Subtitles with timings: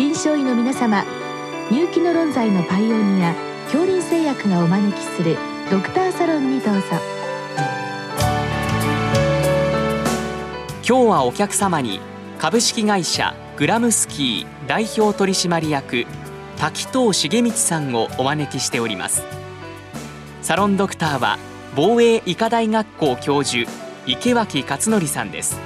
[0.00, 1.04] 臨床医の皆様
[1.70, 5.36] 入気の論剤のパイオニア恐林製薬がお招きする
[5.70, 6.80] ドクターサロンにどうぞ
[10.76, 12.00] 今日はお客様に
[12.38, 16.06] 株式会社グラムスキー代表取締役
[16.56, 19.22] 滝藤重光さんをお招きしております。
[20.40, 21.38] サロンドクターは
[21.76, 23.70] 防衛医科大学校教授
[24.06, 25.60] 池脇勝則さんです。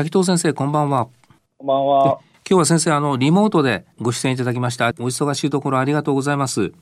[0.00, 1.08] 滝藤先生こんばんは。
[1.58, 2.20] こんばんは。
[2.48, 4.88] 今日は先生あのリモートでご出演いただきました。
[4.88, 6.72] お忙しいところありがとうございます。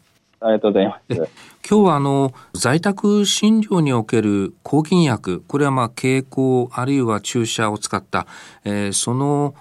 [0.41, 1.15] ありがとうございます。
[1.17, 1.27] 今
[1.69, 8.29] 日はあの在宅診療における抗菌薬これはまあ経口あるいは注射を使った、
[8.65, 9.57] えー、その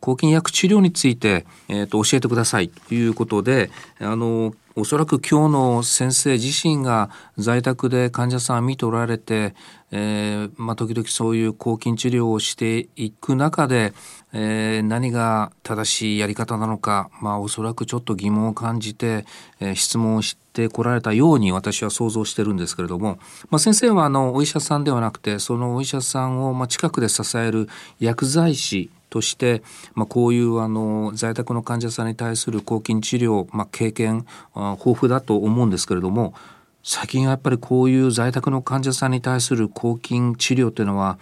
[0.00, 9.54] 抗菌薬治療について、えー、と教えてくださいということであのおそらく今日の先生自身が在宅で患者さん見ておられて、
[9.90, 13.92] えー、まあ、時々そういう抗菌治療をしていく中で、
[14.32, 19.24] えー、何が正しいやり方なのか、まあ、おそらくちょっと疑問を感じて、
[19.58, 23.18] えー、質問をしてこられたように私は想像してるんですけれども、
[23.50, 27.68] まあ、先生はあのお医者さんではなくてそのお医者さんをま近くで支える
[28.00, 29.62] 薬剤師として、
[29.94, 36.34] まあ、こういうあの在宅の患者さんに対する抗菌治療、まあ、経験豊富だと思うんですけれども
[36.82, 41.18] 最近はやっぱりこういう在宅の患者さんに対する抗菌治療というのは、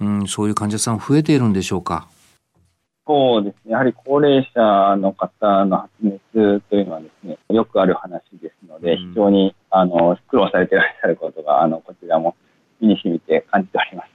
[0.00, 2.08] うん、そういう患者さん増えているんでしょうか？
[3.08, 3.72] そうですね。
[3.72, 12.36] やはり高齢者の方の発熱というのはですね、よくある話ですので、非常にあの苦労されていらっしゃることが、あのこちらも
[12.82, 14.08] 身に染みて感じております。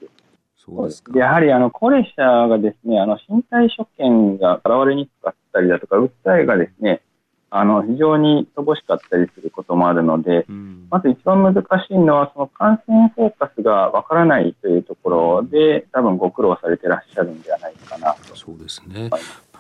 [0.64, 1.18] そうですか。
[1.18, 7.02] やはりあの高齢者がですね、あの身体所見が現れにくかったりだとか、訴えがですね、
[7.50, 10.63] あの非常に乏しかったりすることもあるので、うん、
[10.94, 18.36] まず一番難しいのは、その感染フォーカスがわからないというところで、多分ご苦労されてらっしゃるんではないかなと。
[18.36, 19.10] そうですね。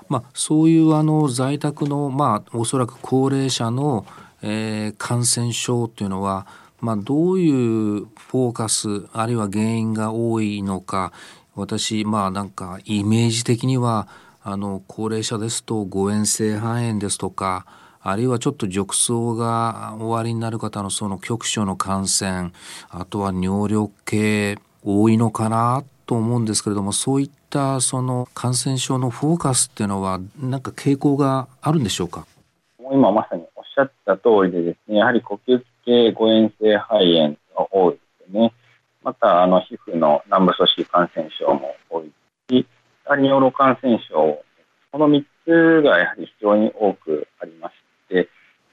[0.10, 4.06] まあ、そういうあの在宅の、まあ、おそらく高齢者の、
[4.44, 6.46] えー、感染症というのは、
[6.82, 11.14] まあ、どういうフォーカスあるいは原因が多いのか
[11.56, 14.08] 私まあなんかイメージ的には
[14.44, 17.66] あの高齢者ですと誤嚥性肺炎ですとか
[18.03, 22.52] あるいはちょっと褥瘡がおありになる方のその局所の感染
[22.90, 32.28] あとは尿量系多いのかなと思うんですけれどもそういったその感染症のフォーカスっていうのは何か傾向があるんでしょうか？
[32.91, 38.00] 今まさにおっしゃった通りでですねやはり呼吸器系誤嚥性肺炎が多いで
[38.30, 38.53] すね。
[39.03, 42.12] また、あの、皮膚の軟部組織感染症も多い
[42.50, 42.66] し、
[43.06, 44.41] 尿路感染症、
[44.94, 47.74] この3つがやはり非常に多くありまし、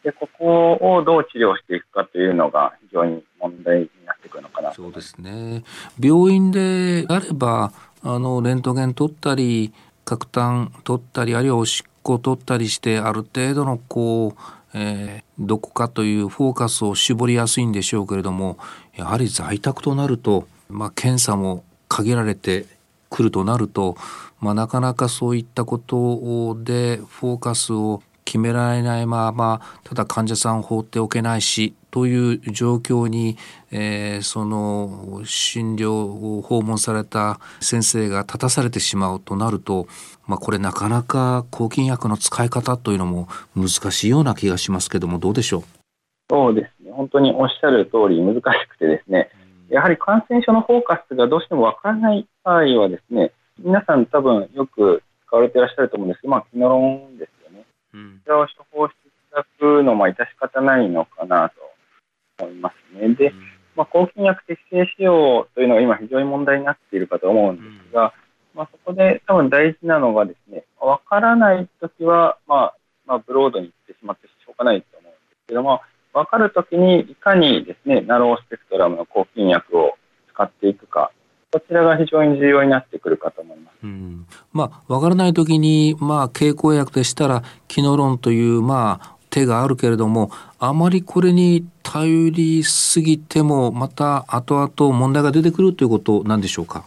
[0.05, 5.63] で、ここをどう治療していくかというのが非常に問題になってくるのかなそうですね。
[5.99, 7.73] 病院であれば、
[8.03, 9.73] あの、レントゲン取ったり、
[10.05, 14.41] 核炭取ったり、あるいはおしっこ取ったりして、ある程度のこう、
[14.73, 18.59] えー、どこかというフォーカスを絞りやすいんでしょうけれども
[18.95, 22.67] やはり在宅となると、まあ、検査も限られて
[23.09, 23.97] くるとなると、
[24.41, 33.37] まあ、なかなかそういったことでフォーカスを決められないままただ患者さんを放っておけないしという状況に、
[33.73, 35.95] えー、その診療
[36.39, 39.89] を訪問された先生が立たされてしまうとなると、
[40.29, 43.27] まあ、これなかなか抗菌薬の使い方というのも
[43.57, 45.63] 難しいような気がしますけどもどうでしょう？
[46.31, 46.93] そうですね。
[46.93, 49.29] 本当におっしゃる通り難しくてですね。
[49.69, 57.31] やはり感染症のフォーカスがどうしてもわからない場合はですね皆さん多分よく使われていらっしゃると思うんですけど、まあ、キノロンです
[57.95, 58.09] よね。
[58.13, 61.51] うん、それを処方していただくのも致し方ないのかな
[62.39, 63.15] と思いますね。
[63.15, 63.33] で、
[63.77, 68.13] まあ、抗菌薬適正使用というのが今非常に問題になっているかと思うんですが、
[68.55, 72.75] まあ、そこで多分大事なのがですね、わからないときは、まあ、
[73.07, 75.81] まあ、ブロードに行ってしまってしょうがないと思うんですけども、
[76.13, 79.97] わかるときにいかにですね、ナロースペクトラムの抗菌薬を
[80.33, 81.13] 使っていくか、
[81.53, 83.75] こちらが非常に重要になってくるかと思います。
[83.83, 96.85] うん、まあ、わからないときに、まあ、経口薬でしたら、キノロンという、まあ、手があるけれども、あまりこれに頼りすぎても、また後々問題が出てくるということなんでしょうか？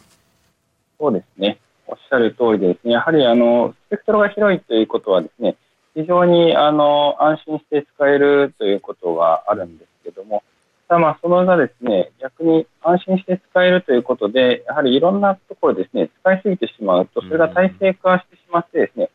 [0.99, 1.57] そうですね。
[1.87, 5.55] おっしゃる通りでですね、やはりあの、スペクトルが広いということはですね、
[5.95, 10.43] 非常にあの安心して使えるということがあるんですけども、
[10.87, 12.11] ただまあそのがですね、
[12.93, 19.09] 安心して使えるということで、やはりいろんなところですね、使いすぎてしまうと、それが体制化してしまってですね、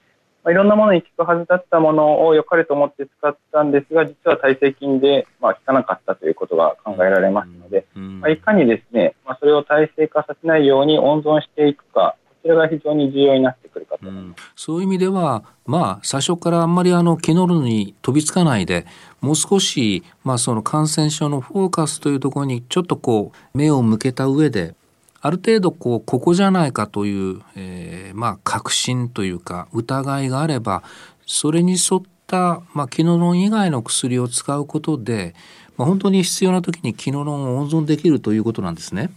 [0.45, 13.68] まあ、いろんなものに効くはずだったものを良かれと思って使ったんですが、実は耐性菌で、まあ、効かなかったということが考えられますので、まあ、いかにですね、まあ、それを耐性化させないように温存していくか、こちらが非常に重要になって。
[14.03, 18.87] うん、そういう意味では、まあ、最初からあんまりあの、気のるに飛びつかないで、
[19.21, 24.75] もう少し、まあ、その感染症のフォーカスというところにちょっとこう、目を向けた上で、
[25.21, 30.83] ある程度こうここじゃないかという、えー、まあ確信というか疑いがあれば
[31.27, 35.35] それに沿った、まあ、キノロン以外の薬を使うことで、
[35.77, 39.11] まあ、本当に必要な時にキノロンを温存できるということなんですね。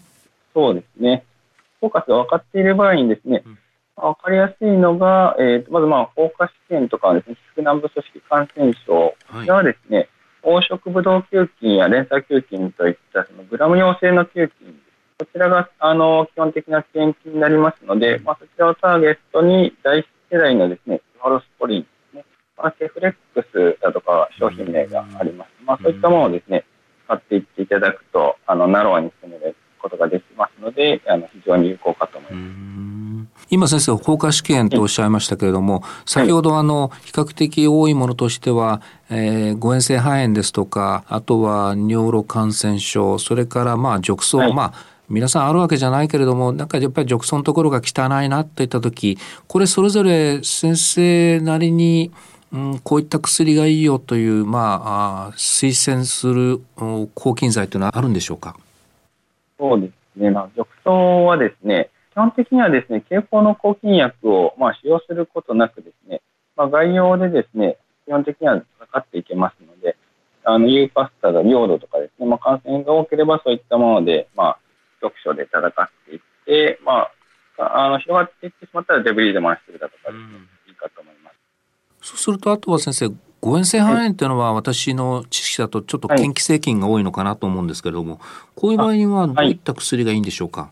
[0.53, 1.23] そうですね。
[1.79, 3.57] フォーカスが分かっている場合にですね、うん、
[4.01, 10.09] 分かりやすいのが、えー、まずまあ、フォーカス試験とかですね、腹軟部組織感染症、こちらはですね、
[10.43, 14.81] 黄色ブドウ球菌や連鎖球菌といったそのグラム陽性の球菌
[15.21, 22.25] こちらがあの基本的な支援金になりますので、まあ、そちらをターゲットに第一世代のですね、ファロスポリンですね、
[22.57, 25.49] まあ、セフレックスだとか商品名があります。
[25.63, 26.65] まあ、そういったものをですね、
[27.05, 33.50] 使っていっていただくと、あの、ナロアに進めることができますので、あの、非常に有効かと思います。
[33.61, 38.81] 今先生、放火試験とおっしゃいましたけれども、先ほどあの、比較的多いものとしては、
[39.11, 44.73] えー、誤嚥性肺炎ですとか、あとは尿路感染症、それからまあ、褥瘡、はい、まあ、
[45.09, 52.11] 皆さんあるわけじゃないけれどもなんかやっぱり褥瘡のところが汚いなといった時これそれぞれ先生なりに
[52.53, 56.61] うん、こういった薬がいいよという、まあ、推薦する
[57.13, 58.57] 抗菌剤というのはあるんでしょうか？
[59.59, 66.21] そうですね、まあ、褥瘡はですね、基本的にはですね、経口の抗菌薬を、まあ、使用することなくですね、
[66.55, 69.95] まあ、概要でですね、基本的にはかかっていけますので、
[70.43, 74.59] あの、ユーパスタが領土とかですね、まあ、感染が多ければそういったもので、まあ、
[75.01, 75.71] 読書で戦っ
[76.05, 77.11] ていって、まあ、
[77.57, 81.35] あの広がっていってしまったらデブリーで回してるだとかで、いいかと思います。
[82.01, 88.19] そうするとあとは先生誤嚥性肺炎っていうのは私の知識だとちょっと嫌気性菌が多いのかなと思うんですけれども、
[88.55, 90.69] こういう場合にはどういった薬がいいんでしょうか、はい、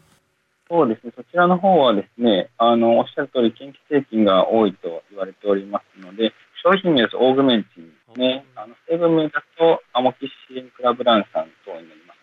[0.70, 6.32] そうですね、そちらの方はですね、あのおっしゃる通り嫌気性菌が多いと言われておりますので、
[6.64, 12.20] 商品名ですオーグメンチンですね、あの成分名だとアモキシリンクラブラン酸等になります。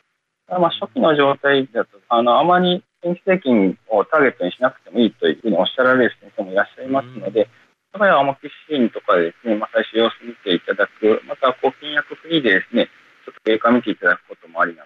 [0.48, 7.50] まあ、初期の状態だと、あの、あまり電気製品をターゲットにしなくてもいいというふうにおっしゃられる先生もいらっしゃいますので、
[7.98, 12.86] 例えばアモキシンとかでですね、まあ、最初様子見ていただく、また抗菌薬フリーでですね、
[13.26, 14.85] ちょっと経過見ていただくこともありな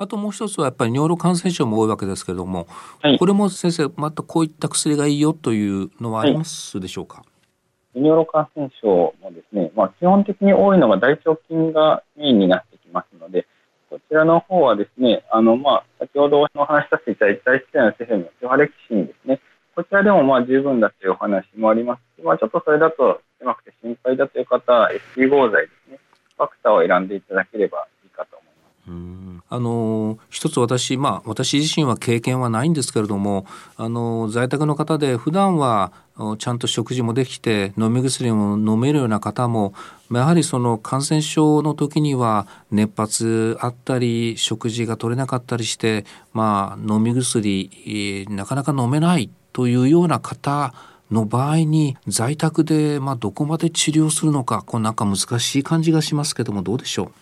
[0.00, 2.68] あともう一つはやっぱり尿路感染症も多いわけですけれども、
[3.02, 7.24] はい、これも先生、またこういった薬がいいよというのはありますでしょうか、は
[7.96, 8.86] い、尿路感染症
[9.20, 13.48] もですね、まあ、基本的に多いのが大腸菌がメインになってきますので、
[13.90, 19.40] こちらの方はですね、あの、まあ、先ほどお話しさせていただいた大自然のセフェのテファレキシンですね。
[19.74, 25.98] こちらでもまあ十分だというお話もありますし、まあ、ちょっとそれだと狭くて心配だという方は ST 合剤ですね。
[26.36, 27.88] ファクターを選んでいただければ
[29.50, 33.46] あの一つ私まあ私自身は経験はないんですけれども
[33.76, 35.92] あの在宅の方で普段は
[36.38, 39.72] ちゃんと食事もできて飲み薬も飲めるような方も
[40.10, 50.74] やはりその感染症の時には熱発あったり食事が取れなかったりしてまあ飲み薬なかなか飲めないというような方
[51.10, 57.12] の場合に在宅でまあどこまで治療するのかこうなんか難しい感じがしますけどもどうでしょう？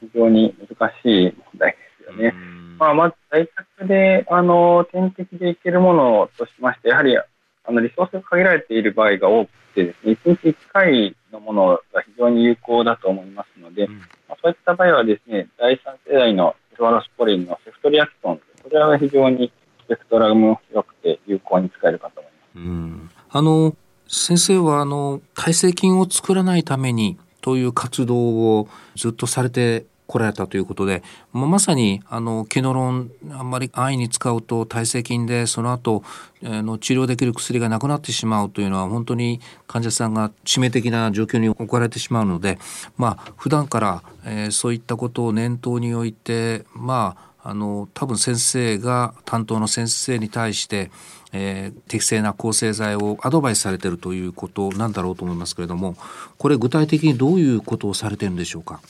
[0.00, 2.34] 非常に難しい問題ですよね。
[2.78, 7.24] まあ、まず在宅であの点滴でいけるものとしましてやはりあ
[7.72, 15.78] のリソースが限られている場合が多くてですね、1日1回のものが非常に有効だと思いますので、うん、まあ、そういった場合はですね、第3
[16.10, 19.52] 世代のセファロスポリンのセフトリアキソン、これは非常に
[19.84, 22.56] スペクトラムも広くて有効に使えるかと思います。
[22.56, 23.76] うん、あの
[24.08, 31.02] 先生はあの耐性菌を作らないためにという活動をずっとされて来られたということで、
[31.32, 36.02] まあ、まさにあのケノロンあんまり安易に使うと耐性菌でその後
[36.42, 42.58] の治療できる薬がなくなってしまうというのは本当に患者さんが致命的な状況に置かれてしまうので
[42.96, 50.90] まあ普段から、えー、そういったことを念頭に置いてまああの多分先生が担当の先生に対して、
[51.32, 55.94] えー、適正な抗生剤をアドバイスされているということなんだろうと思いますけれども
[56.38, 58.80] これ具体的にどういうことをされているんでしょうか？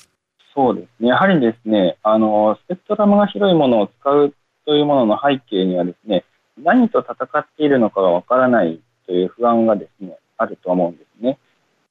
[0.55, 1.09] そうですね。
[1.09, 4.35] やはりですね、あの、スペクトラムが広いものを使う
[4.67, 6.25] というものの背景にはですね、
[6.61, 11.39] 何と戦っているのかがわからないという不安がですね、あると思うんですね。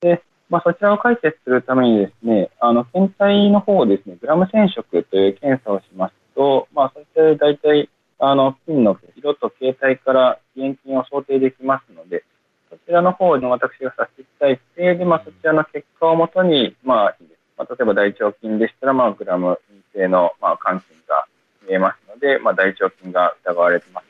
[0.01, 7.89] で、まあ、そちらを解決するためにですね、あの、検体の方をですね、グラム染色という検査をしますと、まあ、そして大体、
[8.19, 10.36] あの、菌の色と形態から
[11.37, 12.23] 定できますので、
[12.69, 17.17] そちらの方の私がさせていただいて、で、まあ、そちらの結果をもとに、まあ、
[17.57, 19.59] まあ、例えば大腸菌でしたら、まあ、グラム
[19.93, 21.25] 陰性の、まあ、肝菌が
[21.67, 24.07] 見えますので、まあ、大腸菌が疑われてます。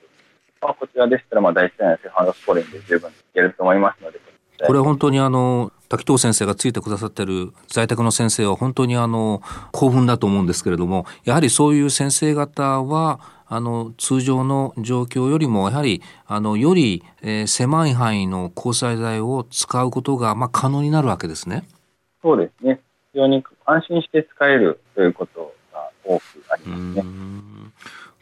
[0.62, 4.20] まあ、こちらでしたら、まあ、大腸内セファンドスポリンで十分いけると思いますので、
[4.66, 9.42] これ本当にあの滝藤先生がついてくださってる在宅の先生は本当にあの
[9.72, 21.64] 興奮だと思うんですけれどもやはりそういう先生方はあの通常の状況よりもやはりあのより、えー、狭い範囲の抗剤剤を使うことが、まあ、可能になるわけですね。
[22.22, 22.82] そうですね
[23.14, 27.06] 非常に安心して使えるということが多くありますね。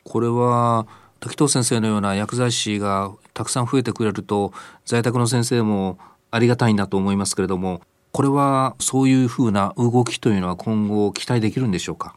[0.03, 0.85] これは
[1.19, 4.53] 滝藤先生のような薬剤師がたくさん増えてくれると
[4.85, 5.97] 在宅の先生も
[6.35, 12.15] ありがたいなと思いますけれどもこれはそういうふうな動きというのは今後期待できるんでしょうか？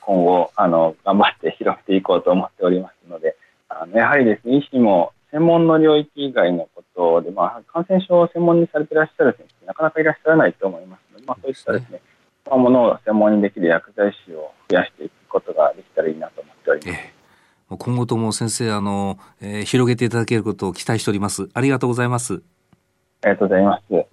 [0.00, 3.36] 今後あの頑張って広げていこうと思っておりますので
[3.68, 12.00] あのやはりですね医師も専門の領域以外のことで、まあ、感染症を専門にされていらっしゃる先生なかなかいらっしゃらないと思いますので、まあ、そういったですね、
[12.46, 16.98] まあ、ものを専門にできる薬剤師を増やしていくことができたらいいなと思っております。
[16.98, 21.48] えー、今後とも先生あの、えー、広げていただけることを期待しております。
[21.54, 22.42] ありがとうございます。
[23.22, 24.06] ありがとうございます。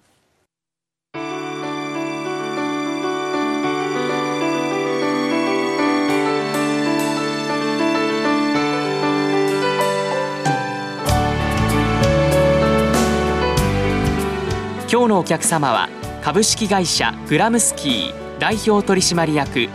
[14.90, 15.90] 今日のお客様は
[16.22, 19.68] 株式会社グラムスキー代表取締役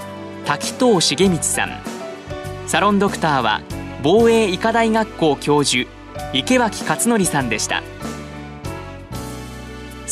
[0.44, 1.70] 滝藤重光さん
[2.66, 3.62] サロンドクターは
[4.02, 5.88] 防衛医科大学校教授
[6.34, 7.93] 池脇勝則さんでした。